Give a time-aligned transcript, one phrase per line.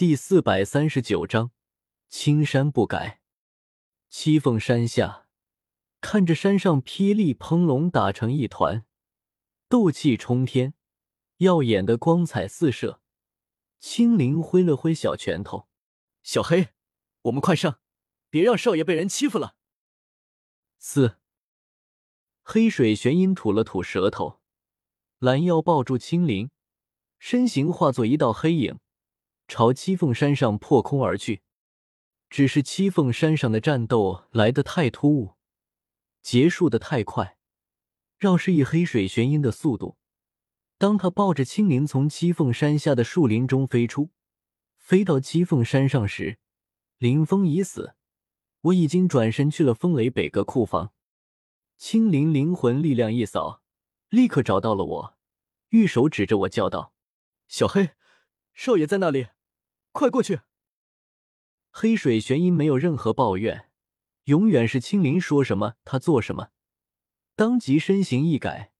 [0.00, 1.50] 第四百三十九章，
[2.08, 3.20] 青山不改。
[4.08, 5.26] 七凤山下，
[6.00, 8.86] 看着山上霹雳喷龙打成一团，
[9.68, 10.72] 斗气冲天，
[11.36, 13.02] 耀眼的光彩四射。
[13.78, 15.68] 青灵挥了挥小拳头
[16.24, 16.68] ：“小黑，
[17.24, 17.80] 我们快上，
[18.30, 19.54] 别让少爷被人欺负了。”
[20.80, 21.18] 四
[22.42, 24.40] 黑水玄阴吐了吐舌头，
[25.18, 26.50] 拦腰抱住青灵，
[27.18, 28.80] 身形化作一道黑影。
[29.50, 31.42] 朝七凤山上破空而去，
[32.30, 35.34] 只是七凤山上的战斗来得太突兀，
[36.22, 37.36] 结束的太快。
[38.20, 39.96] 要是以黑水玄阴的速度，
[40.78, 44.10] 当他抱着青灵从七凤山下的树林中飞出，
[44.76, 46.38] 飞到七凤山上时，
[46.98, 47.96] 林峰已死，
[48.60, 50.92] 我已经转身去了风雷北阁库房。
[51.76, 53.62] 青灵灵魂力量一扫，
[54.10, 55.18] 立刻找到了我，
[55.70, 56.94] 玉手指着我叫道
[57.48, 57.90] ：“小黑，
[58.54, 59.26] 少爷在那里。”
[59.92, 60.40] 快过去！
[61.72, 63.70] 黑水玄阴没有任何抱怨，
[64.24, 66.50] 永远是青灵说什么他做什么，
[67.34, 68.72] 当即身形一改，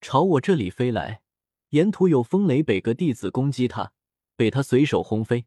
[0.00, 1.22] 朝我这里飞来。
[1.70, 3.92] 沿途有风雷北阁弟子攻击他，
[4.36, 5.46] 被他随手轰飞。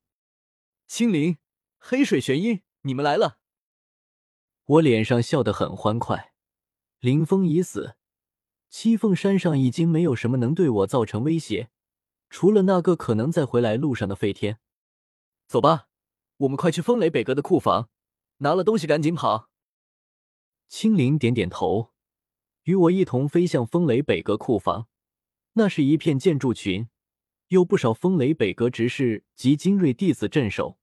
[0.87, 1.37] 青灵、
[1.77, 3.37] 黑水玄阴，你们来了！
[4.65, 6.33] 我脸上笑得很欢快。
[6.99, 7.95] 林峰已死，
[8.69, 11.69] 七凤山上已经没有什么能对我造成威胁，
[12.29, 14.59] 除了那个可能在回来路上的飞天。
[15.47, 15.87] 走吧，
[16.37, 17.89] 我们快去风雷北阁的库房，
[18.37, 19.49] 拿了东西赶紧跑。
[20.67, 21.91] 青灵点点头，
[22.63, 24.87] 与我一同飞向风雷北阁库房。
[25.53, 26.89] 那是一片建筑群，
[27.47, 30.77] 有不少风雷北阁执事及精锐弟子镇守。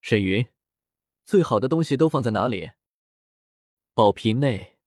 [0.00, 0.46] 沈云，
[1.24, 2.72] 最好的东西都放在哪里？
[3.92, 4.78] 宝瓶内，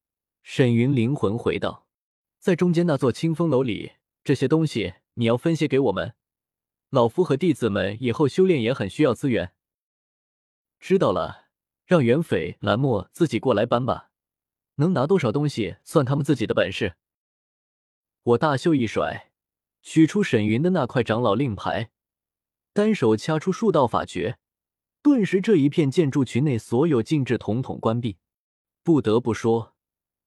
[0.43, 1.87] 沈云灵魂回道
[2.39, 3.93] ：“在中间那座清风楼里。
[4.23, 6.15] 这些东西你要分些给我们。”
[6.89, 9.53] 老夫和弟子们以后修炼也很需要资源。
[10.79, 11.47] 知道了，
[11.85, 14.11] 让袁斐、蓝墨自己过来搬吧，
[14.75, 16.95] 能拿多少东西算他们自己的本事。
[18.23, 19.31] 我大袖一甩，
[19.81, 21.89] 取出沈云的那块长老令牌，
[22.73, 24.37] 单手掐出数道法诀，
[25.01, 28.17] 顿时这一片建筑群内所有禁制统统关闭。
[28.83, 29.75] 不得不说，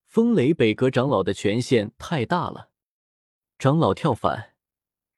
[0.06, 2.70] 风雷北阁长老的权限太大了，
[3.58, 4.49] 长老跳反。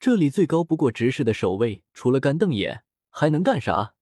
[0.05, 3.95] 这里最高不过执事的守卫，除了干瞪眼还能干啥？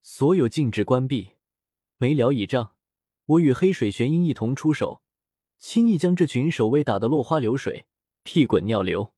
[0.00, 1.32] 所有禁制关闭，
[1.98, 2.72] 没了倚仗。
[3.26, 5.02] 我与黑水玄鹰一同出手，
[5.58, 7.84] 轻易将这群守卫打得落花流水、
[8.22, 9.12] 屁滚尿流。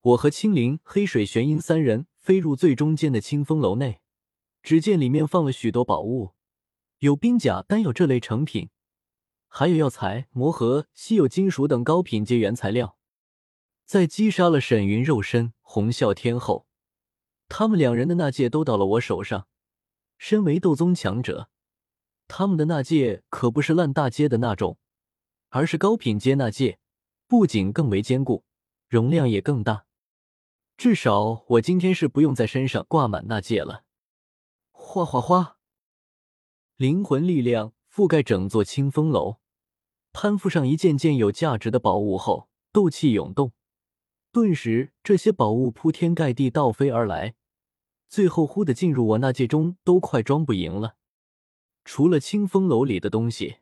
[0.00, 3.98] 我和青灵、黑水玄鹰三人飞入最中间的清风楼内，
[4.62, 6.34] 只见里面放了许多宝物，
[6.98, 8.70] 有兵甲、丹药这类成品，
[9.48, 12.96] 还有药材、魔盒、稀有金属等高品阶原材料。
[13.86, 16.66] 在击杀了沈云肉身红啸天后，
[17.48, 19.46] 他们两人的纳戒都到了我手上。
[20.18, 21.50] 身为斗宗强者，
[22.26, 24.76] 他们的纳戒可不是烂大街的那种，
[25.50, 26.80] 而是高品阶纳戒，
[27.28, 28.44] 不仅更为坚固，
[28.88, 29.86] 容量也更大。
[30.76, 33.84] 至少我今天是不用在身上挂满纳戒了。
[34.72, 35.58] 哗哗哗，
[36.74, 39.36] 灵魂力量覆盖整座清风楼，
[40.12, 43.52] 攀附上一件件有价值的宝物后，斗气涌动。
[44.36, 47.36] 顿时，这些宝物铺天盖地倒飞而来，
[48.06, 50.96] 最后忽的进入我那界中，都快装不赢了。
[51.86, 53.60] 除了清风楼里的东西，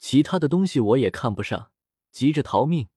[0.00, 1.70] 其他的东西我也看不上，
[2.10, 2.88] 急着逃命。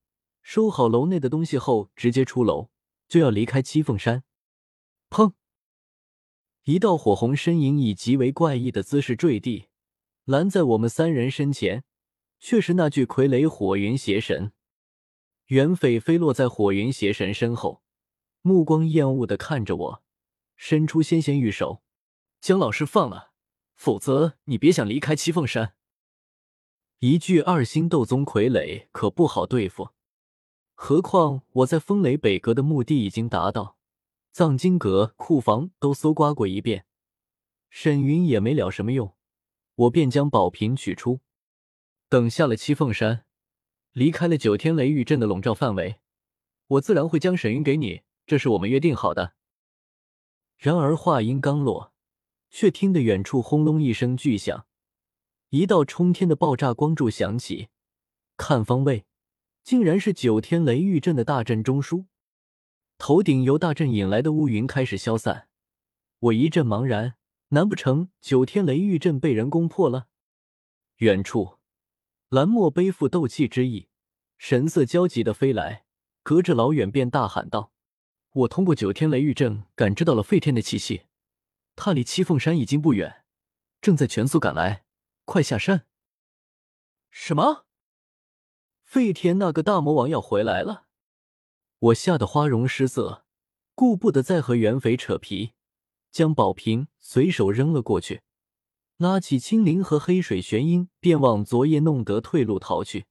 [0.42, 2.72] 收好楼内的东西后，直接出楼，
[3.08, 4.24] 就要离开七凤山。
[5.12, 5.34] 砰！
[6.64, 9.68] 一道火红身影以极为怪异的姿势坠地，
[10.26, 11.84] 拦在我们三人身前，
[12.40, 14.52] 却是那具傀儡火云邪神。
[15.48, 17.84] 袁斐飞落在火云邪神身后，
[18.42, 20.04] 目光厌恶的看着我，
[20.56, 21.84] 伸出纤纤玉手，
[22.40, 23.32] 将老师放了，
[23.76, 25.76] 否则你别想离开七凤山。
[27.00, 29.90] 一具二星斗宗傀儡可不好对付，
[30.74, 33.78] 何况我在风雷北阁的目的已经达到，
[34.32, 36.86] 藏经阁、库房都搜刮过一遍，
[37.70, 39.14] 沈云也没了什么用，
[39.76, 41.20] 我便将宝瓶取出，
[42.08, 43.26] 等下了七凤山。
[43.94, 45.98] 离开了九天雷域阵的笼罩范围，
[46.66, 49.34] 我自然会将沈云给你，这是我们约定好的。
[50.58, 51.94] 然而话音刚落，
[52.50, 54.66] 却听得远处轰隆一声巨响，
[55.50, 57.70] 一道冲天的爆炸光柱响起。
[58.36, 59.06] 看方位，
[59.64, 62.06] 竟然是九天雷域阵的大阵中枢。
[62.98, 65.48] 头顶由大阵引来的乌云开始消散，
[66.18, 67.14] 我一阵茫然，
[67.50, 70.08] 难不成九天雷域阵被人攻破了？
[70.98, 71.60] 远处。
[72.34, 73.90] 蓝墨背负斗气之意，
[74.40, 75.86] 神色焦急的飞来，
[76.24, 77.72] 隔着老远便大喊道
[78.34, 81.04] ：“我通过九天雷域阵感知到了废天的气息，
[81.76, 83.24] 他离七凤山已经不远，
[83.80, 84.84] 正在全速赶来，
[85.26, 85.86] 快下山！
[87.12, 87.68] 什么？
[88.84, 90.88] 废天那个大魔王要回来了！
[91.78, 93.28] 我吓得花容失色，
[93.76, 95.54] 顾不得再和袁匪扯皮，
[96.10, 98.24] 将宝瓶随手扔了过去，
[99.04, 103.06] 拉起青灵和黑水玄鹰，便往昨夜弄得退路逃去。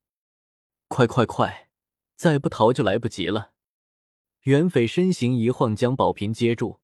[0.89, 1.69] 快快快！
[2.17, 3.53] 再不逃就来不及了！
[4.45, 6.81] 袁匪身形一晃，将宝瓶接住，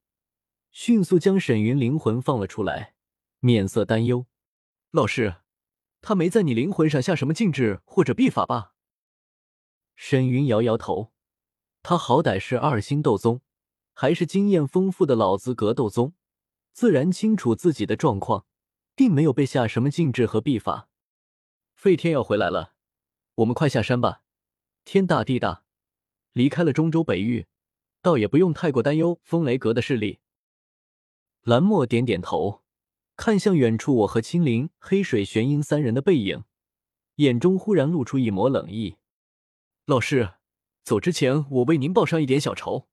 [0.71, 2.93] 迅速将沈云灵魂放了出来，
[3.41, 4.27] 面色担忧
[4.93, 5.37] ：“老师，
[6.03, 8.75] 他没在你灵魂上下什么禁制或者秘法吧？”
[9.97, 11.15] 沈云摇摇头。
[11.83, 13.41] 他好歹是二星斗宗，
[13.95, 16.13] 还是经验丰富的老资格斗宗，
[16.75, 18.45] 自然清楚自己的状况，
[18.99, 20.89] 并没有被下什么禁制和秘法。
[21.73, 22.75] 废天要回来了，
[23.37, 24.23] 我们快下山吧！
[24.85, 25.63] 天大地大，
[26.33, 27.47] 离开了中州北域，
[28.03, 30.19] 倒也不用太过担忧风雷阁的势力。
[31.43, 32.65] 蓝墨点点头，
[33.15, 36.43] 看向远处我和青灵、黑水玄鹰三人的背影，
[37.15, 38.97] 眼中忽然露出一抹冷意。
[39.87, 40.35] 老师。
[40.83, 42.89] 走之前，我为您报上一点小仇。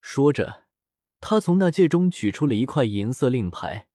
[0.00, 0.64] 说着，
[1.20, 3.86] 他从那戒中取出了一块银色令牌，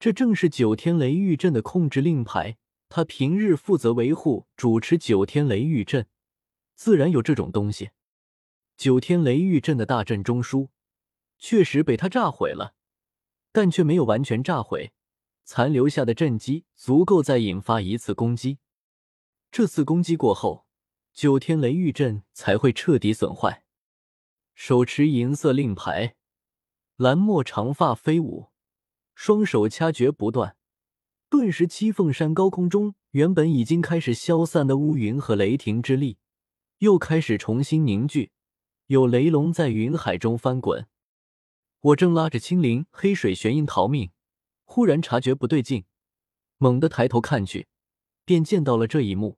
[0.00, 2.56] 这正是九天雷狱阵的控制令牌。
[2.88, 6.08] 他平日负责维护、主持九天雷狱阵，
[6.74, 7.90] 自然有这种东西。
[8.76, 10.70] 九天雷狱阵的大阵中枢
[11.38, 12.74] 确实被他炸毁了，
[13.52, 14.92] 但却没有完全炸毁，
[15.44, 18.58] 残留下的震机足够再引发一次攻击。
[19.52, 20.66] 这次攻击过后。
[21.12, 23.64] 九天雷狱阵才会彻底损坏。
[24.54, 26.14] 手持银色令牌，
[26.96, 28.49] 蓝墨长发飞舞，
[29.22, 30.56] 双手掐诀不断，
[31.28, 36.16] 顿时七凤山高空中原本已经开始消散的乌云和雷霆之力，
[36.78, 38.32] 又开始重新凝聚，
[38.86, 40.88] 有雷龙在云海中翻滚。
[41.80, 44.10] 我正拉着青灵、黑水玄鹰逃命，
[44.64, 45.84] 忽然察觉不对劲，
[46.56, 47.68] 猛地抬头看去，
[48.24, 49.36] 便见到了这一幕。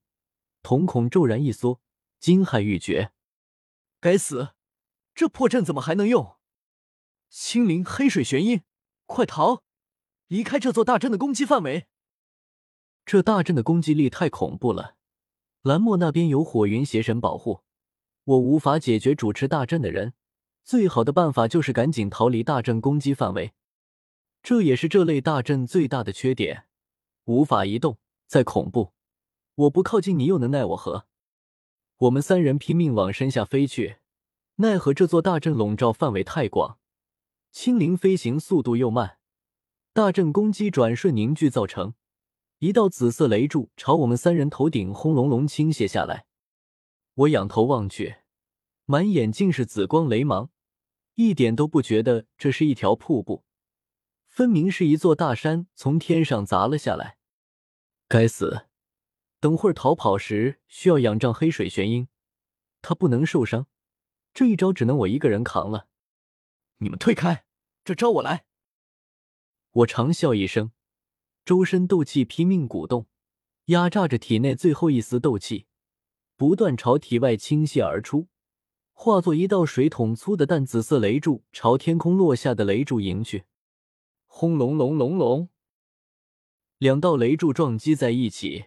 [0.63, 1.81] 瞳孔骤然一缩，
[2.21, 3.11] 惊骇欲绝。
[3.99, 4.51] 该死，
[5.13, 6.37] 这破阵怎么还能用？
[7.29, 8.63] 青灵、黑水玄鹰，
[9.07, 9.65] 快逃！
[10.29, 11.87] 离开这座大阵的攻击范围。
[13.05, 14.97] 这大阵的攻击力太恐怖了。
[15.63, 17.61] 蓝墨那边有火云邪神保护，
[18.25, 20.15] 我无法解决主持大阵的人。
[20.65, 23.53] 最好的办法就是赶紧逃离大阵攻击范围。
[24.43, 26.67] 这也是这类大阵最大的缺点，
[27.25, 27.99] 无法移动。
[28.27, 28.93] 再恐怖。
[29.55, 31.07] 我不靠近你，又能奈我何？
[31.99, 33.99] 我们三人拼命往山下飞去，
[34.57, 36.79] 奈何这座大阵笼罩范围太广，
[37.51, 39.19] 青灵飞行速度又慢，
[39.95, 41.93] 大阵攻击转瞬凝聚，造成
[42.61, 46.25] 一道紫色雷柱朝我们三人头顶轰隆隆倾泻下来。
[47.13, 48.17] 我仰头望去，
[48.87, 50.49] 满眼尽是紫光雷芒，
[51.17, 53.45] 一点都不觉得这是一条瀑布，
[54.27, 57.19] 分明是一座大山从天上砸了下来。
[58.09, 58.69] 该死！
[59.41, 62.09] 等会儿逃跑时需要仰仗黑水玄鹰，
[62.81, 63.67] 他不能受伤，
[64.33, 65.89] 这一招只能我一个人扛了。
[66.79, 67.45] 你们退开，
[67.85, 68.47] 这招我来。
[69.73, 70.71] 我长笑一声，
[71.47, 73.07] 周身斗气拼命鼓动，
[73.67, 75.65] 压榨着体内最后一丝斗气，
[76.37, 78.29] 不断朝体外倾泻而出，
[78.93, 83.45] 化作一道水桶粗的淡紫色雷柱，朝天空落下的雷柱迎去。
[84.27, 85.49] 轰隆隆隆隆，
[86.77, 88.67] 两道雷柱撞击在一起。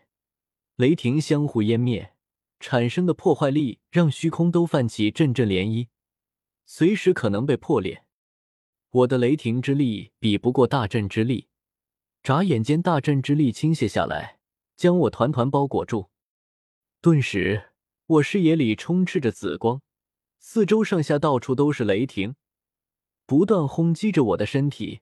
[0.75, 2.15] 雷霆相互湮灭，
[2.59, 5.87] 产生的破坏力让虚空都泛起阵阵涟漪，
[6.65, 8.04] 随时可能被破裂。
[8.95, 11.49] 我的雷霆之力比不过大阵之力，
[12.23, 14.39] 眨眼间，大阵之力倾泻下来，
[14.77, 16.09] 将我团团包裹住。
[17.01, 17.73] 顿时，
[18.05, 19.81] 我视野里充斥着紫光，
[20.39, 22.35] 四周上下到处都是雷霆，
[23.25, 25.01] 不断轰击着我的身体，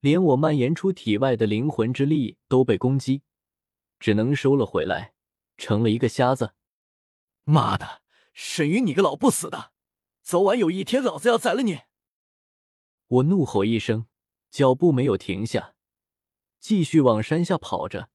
[0.00, 3.22] 连我蔓延出体外的灵魂之力都被攻击。
[4.00, 5.12] 只能收了回来，
[5.56, 6.54] 成了一个瞎子。
[7.44, 9.70] 妈的，沈云，你个老不死的，
[10.20, 11.82] 早晚有一天老子要宰了你！
[13.10, 14.06] 我怒吼一声，
[14.52, 15.74] 脚步没有停下，
[16.60, 18.08] 继续往山下跑着。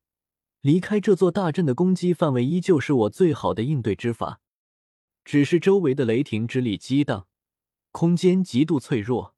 [0.62, 4.40] 离开这座大阵的攻击范围，依旧是我最好的应对之法。
[5.26, 7.28] 只是周围的雷霆之力激荡，
[7.92, 9.36] 空间极度脆弱，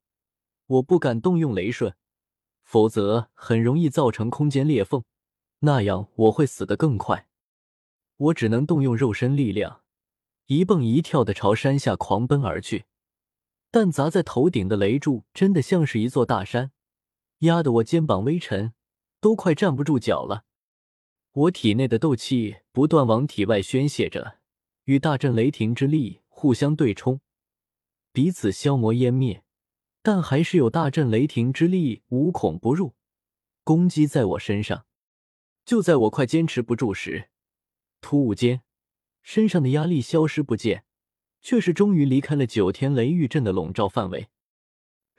[0.66, 1.92] 我不敢动用雷瞬，
[2.62, 5.02] 否则很容易造成空间裂缝。
[5.60, 7.26] 那样我会死得更快，
[8.16, 9.82] 我只能动用肉身力量，
[10.46, 12.84] 一蹦一跳的朝山下狂奔而去。
[13.70, 16.72] 但砸在头顶的雷柱真的像是一座大山，
[17.40, 18.72] 压得我肩膀微沉，
[19.20, 20.44] 都快站不住脚了。
[21.32, 24.38] 我体内的斗气不断往体外宣泄着，
[24.84, 27.20] 与大阵雷霆之力互相对冲，
[28.12, 29.44] 彼此消磨湮灭。
[30.00, 32.94] 但还是有大阵雷霆之力无孔不入，
[33.62, 34.86] 攻击在我身上。
[35.66, 37.28] 就在我快坚持不住时，
[38.00, 38.62] 突兀间，
[39.20, 40.84] 身上的压力消失不见，
[41.40, 44.28] 却是终于离开了九天雷狱阵的笼罩范围。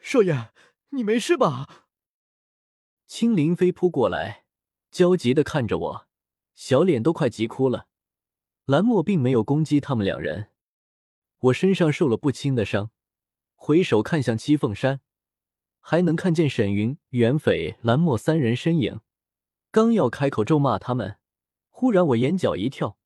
[0.01, 0.51] 少爷，
[0.89, 1.87] 你没事吧？
[3.05, 4.45] 青灵飞扑过来，
[4.91, 6.07] 焦急的看着我，
[6.53, 7.87] 小脸都快急哭了。
[8.65, 10.49] 蓝墨并没有攻击他们两人，
[11.39, 12.91] 我身上受了不轻的伤。
[13.55, 15.01] 回首看向七凤山，
[15.79, 19.01] 还能看见沈云、袁斐、蓝墨三人身影。
[19.71, 21.17] 刚要开口咒骂他们，
[21.69, 22.97] 忽然我眼角一跳，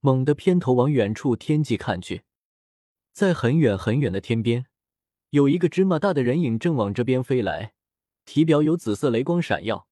[0.00, 2.22] 猛地偏头往远处天际看去，
[3.18, 4.66] 在很远很远的天边，
[5.30, 7.74] 有一个芝麻大的人影正往这边飞来，
[8.24, 9.88] 体表有紫色雷光闪耀，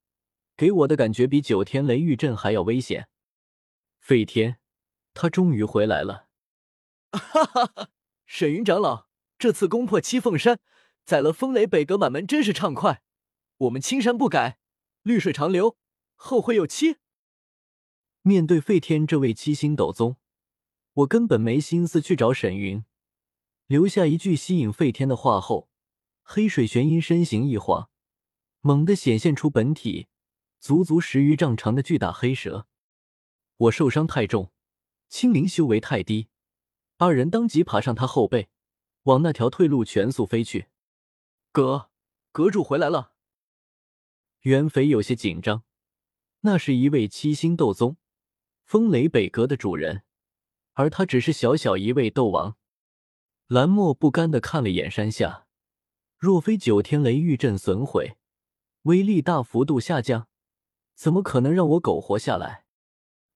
[0.56, 3.08] 给我的感觉比九天雷狱阵还要危险。
[3.98, 4.58] 费天，
[5.12, 6.28] 他终于回来了！
[7.10, 7.88] 哈哈哈，
[8.26, 9.08] 沈云长老。
[9.36, 10.60] 这次攻破七凤山，
[11.04, 13.02] 宰了风雷北阁满门，真是畅快。
[13.56, 14.60] 我们青山不改，
[15.02, 15.76] 绿水长流，
[16.14, 16.98] 后会有期。
[18.22, 20.14] 面对费天这位七星斗宗，
[20.92, 22.84] 我根本没心思去找沈云，
[23.66, 25.68] 留下一句吸引费天的话后，
[26.22, 27.90] 黑水玄阴身形一晃，
[28.60, 30.06] 猛地显现出本体，
[30.60, 32.68] 足足十余丈长的巨大黑蛇。
[33.56, 34.52] 我受伤太重，
[35.08, 36.28] 青灵修为太低，
[36.98, 38.48] 二人当即爬上他后背。
[39.04, 40.66] 往那条退路全速飞去，
[41.52, 41.90] 阁
[42.32, 43.12] 阁主回来了。
[44.40, 45.62] 袁飞有些紧张，
[46.40, 47.96] 那是一位七星斗宗，
[48.64, 50.02] 风雷北阁的主人，
[50.72, 52.56] 而他只是小小一位斗王。
[53.48, 55.46] 蓝墨不甘的看了眼山下，
[56.18, 58.16] 若非九天雷狱阵损毁，
[58.82, 60.26] 威力大幅度下降，
[60.96, 62.64] 怎么可能让我苟活下来？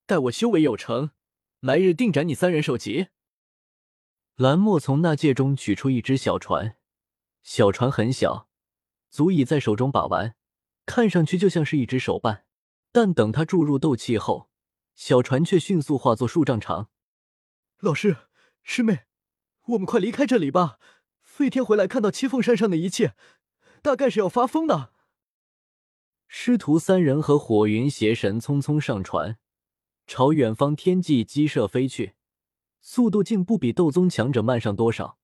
[0.07, 1.13] 待我修为有成，
[1.61, 3.11] 来日定斩你三人首级。
[4.35, 6.77] 蓝墨从那戒中取出一只小船，
[7.45, 8.49] 小船很小，
[9.11, 10.35] 足以在手中把玩，
[10.87, 12.45] 看上去就像是一只手办。
[12.91, 14.51] 但等他注入斗气后，
[14.97, 16.91] 小船却迅速化作数丈长。
[17.79, 18.17] 老师，
[18.65, 19.05] 师妹，
[19.71, 20.79] 我们快离开这里吧！
[21.23, 23.15] 飞天回来看到七凤山上的一切，
[23.83, 24.93] 大概是要发疯的。
[26.27, 29.39] 师徒三人和火云邪神匆匆上船，
[30.07, 32.15] 朝远方天际激射飞去。
[32.81, 35.20] 速度竟不比斗宗强者慢上多少。